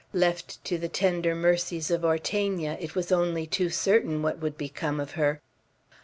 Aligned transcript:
Left 0.13 0.65
to 0.65 0.79
the 0.79 0.87
tender 0.89 1.35
mercies 1.35 1.91
of 1.91 2.03
Ortegna, 2.03 2.75
it 2.79 2.95
was 2.95 3.11
only 3.11 3.45
too 3.45 3.69
certain 3.69 4.23
what 4.23 4.39
would 4.39 4.57
become 4.57 4.99
of 4.99 5.11
her. 5.11 5.43